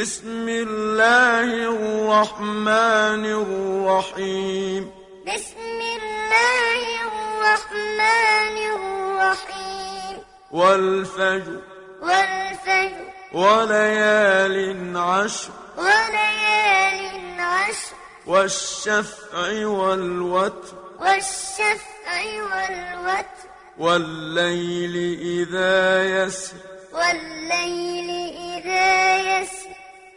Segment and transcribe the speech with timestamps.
[0.00, 4.90] بسم الله الرحمن الرحيم.
[5.26, 10.18] بسم الله الرحمن الرحيم.
[10.50, 11.60] والفجر.
[12.02, 13.04] والفجر.
[13.32, 15.50] وليال عشر.
[15.76, 17.96] وليال عشر.
[18.26, 20.74] والشفع والوتر.
[21.00, 23.48] والشفع والوتر.
[23.78, 26.56] والليل إذا يسر.
[26.92, 28.05] والليل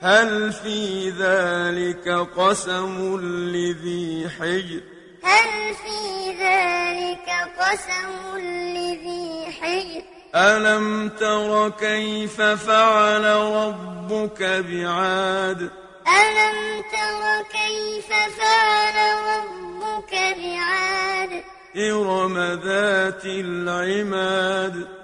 [0.01, 4.81] هل في ذلك قسم لذي حجر؟
[5.23, 10.01] هل في ذلك قسم لذي حجر؟
[10.35, 15.61] ألم تر كيف فعل ربك بعاد؟
[16.07, 18.07] ألم تر كيف
[18.37, 18.97] فعل
[19.31, 21.43] ربك بعاد؟
[21.77, 24.98] إرم ذات العماد.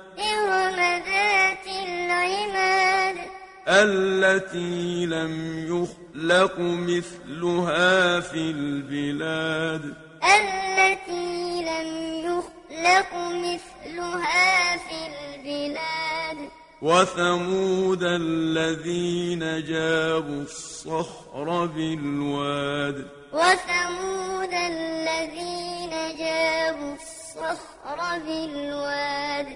[3.84, 5.34] التي لم
[5.68, 9.94] يخلق مثلها في البلاد.
[10.24, 11.90] التي لم
[12.26, 16.50] يخلق مثلها في البلاد.
[16.82, 23.08] وثمود الذين جابوا الصخر بالواد.
[23.34, 29.48] وثمود الذين جابوا الصخر بالواد.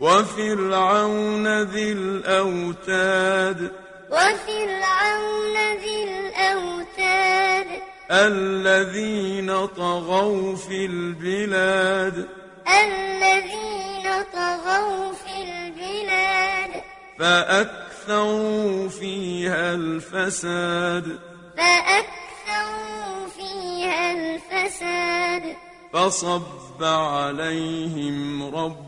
[0.00, 3.72] وفرعون ذي الأوتاد.
[4.10, 7.66] وفرعون ذي الأوتاد.
[8.10, 12.28] الذين طغوا في البلاد.
[12.68, 16.82] الذين طغوا في البلاد.
[17.18, 21.18] فأكثروا فيها الفساد.
[21.56, 25.56] فأكثروا فيها الفساد.
[25.92, 28.87] فصب عليهم ربك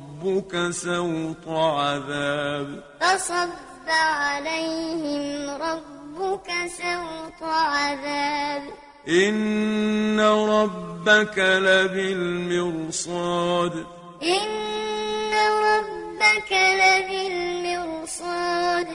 [0.71, 2.83] سوط عذاب.
[3.01, 8.63] فصب عليهم ربك سوط عذاب.
[9.09, 13.87] إن ربك لبالمرصاد.
[14.23, 15.33] إن
[15.65, 18.87] ربك لبالمرصاد.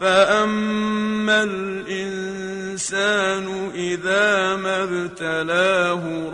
[0.00, 6.28] فأما الإنسان إذا ما ابتلاه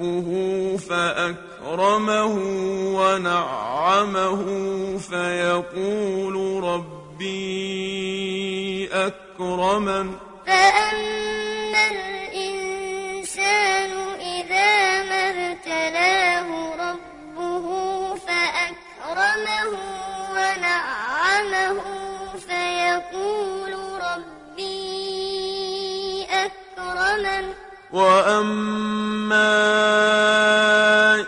[0.00, 2.34] ربه فأكرمه
[2.96, 4.40] ونعمه
[4.98, 7.30] فيقول ربي
[8.92, 10.14] أكرمن.
[10.46, 13.90] فأما الإنسان
[14.20, 16.48] إذا ما ابتلاه
[16.84, 17.66] ربه
[18.14, 19.72] فأكرمه
[20.32, 21.80] ونعمه
[22.48, 23.72] فيقول
[24.02, 24.80] ربي
[26.30, 27.46] أكرمن.
[27.92, 29.50] وأما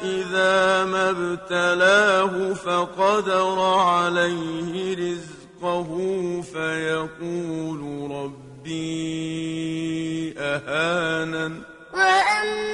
[0.02, 5.90] إذا ما ابتلاه فقدر عليه رزقه
[6.52, 9.52] فيقول ربي
[10.38, 11.62] أهانن
[11.94, 12.71] وأما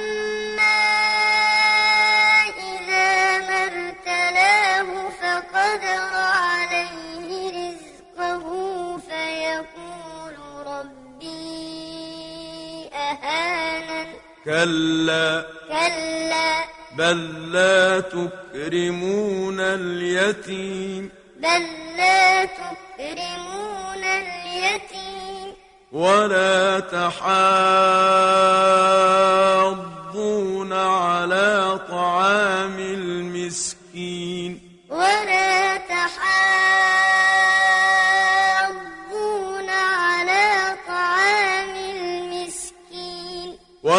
[14.49, 15.45] كلا.
[15.69, 16.63] كلا.
[16.97, 21.09] بل لا تكرمون اليتيم.
[21.37, 21.63] بل
[21.97, 25.53] لا تكرمون اليتيم.
[25.91, 27.13] ولا تحاضون
[30.73, 34.59] على طعام المسكين.
[34.89, 35.38] ولا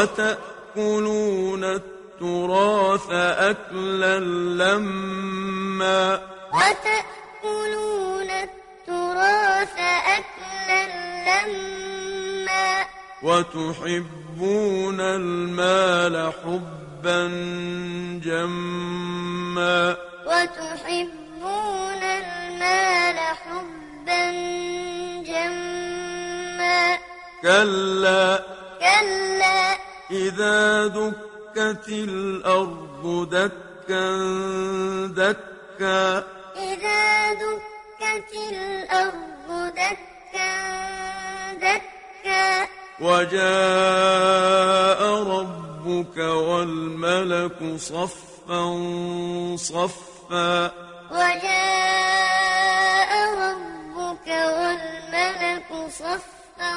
[0.01, 4.19] وتأكلون التراث أكلا
[4.65, 6.21] لما
[6.53, 10.87] وتأكلون التراث أكلا
[11.27, 12.85] لما
[13.23, 17.27] وتحبون المال حبا
[18.25, 19.97] جما
[20.27, 24.31] وتحبون المال حبا
[25.27, 26.99] جما
[27.43, 28.45] كلا
[28.81, 29.70] كلا
[30.11, 34.17] إذا دكت الأرض دكا
[35.07, 36.25] دكا.
[36.57, 40.53] إذا دكت الأرض دكا
[41.53, 42.67] دكا.
[43.01, 48.63] وجاء ربك والملك صفا
[49.57, 50.71] صفا.
[51.11, 53.11] وجاء
[53.45, 56.73] ربك والملك صفا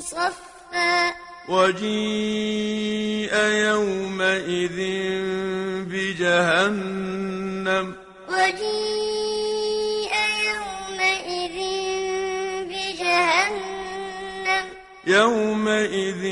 [0.00, 1.12] صفا.
[1.48, 4.78] وجيء يومئذ
[5.90, 7.94] بجهنم.
[8.28, 10.14] وجيء
[10.48, 11.56] يومئذ
[12.68, 14.64] بجهنم.
[15.06, 16.24] يومئذ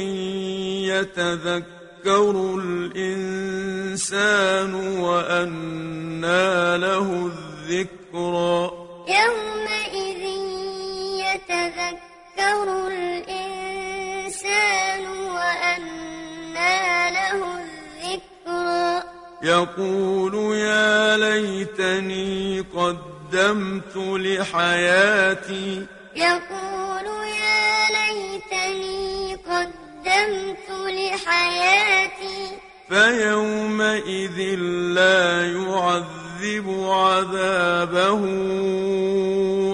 [0.90, 2.34] يتذكر
[2.64, 8.79] الإنسان وأنى له الذكرى.
[19.42, 25.86] يقول يا ليتني قدمت لحياتي.
[26.16, 32.58] يقول يا ليتني قدمت لحياتي.
[32.88, 34.38] فيومئذ
[34.94, 38.22] لا يعذب عذابه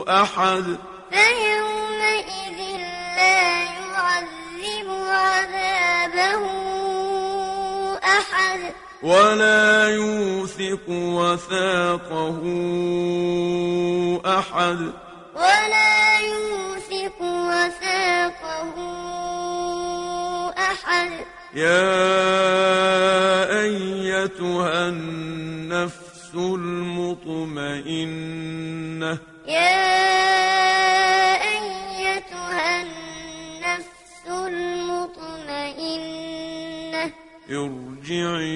[0.09, 0.77] أحد.
[1.11, 2.59] فيومئذ
[3.17, 6.43] لا يعذب عذابه
[8.05, 8.86] أحد.
[9.03, 12.41] ولا يوثق وثاقه
[14.27, 14.79] أحد.
[15.35, 18.75] ولا يوثق وثاقه
[20.59, 21.11] أحد.
[21.55, 21.87] يا
[23.63, 24.76] أيتها
[37.51, 38.47] ارجعي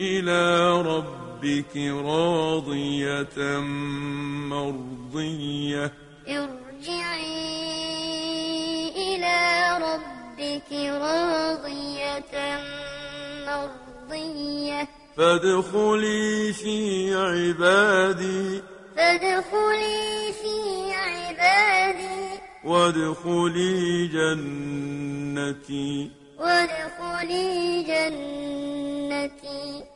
[0.00, 3.60] إلى ربك راضية
[4.48, 5.92] مرضية.
[6.28, 7.48] ارجعي
[8.96, 12.60] إلى ربك راضية
[13.46, 14.88] مرضية.
[15.16, 18.62] فادخلي في عبادي.
[18.96, 22.40] فادخلي في عبادي.
[22.64, 26.10] وادخلي جنتي.
[26.38, 29.88] وادخلي جنتي.